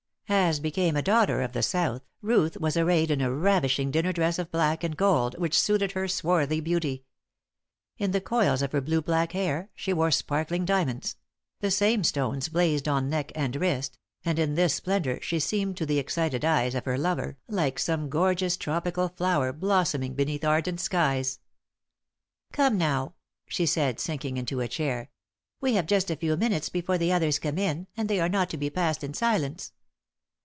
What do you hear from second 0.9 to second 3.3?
a daughter of the South, Ruth was arrayed in a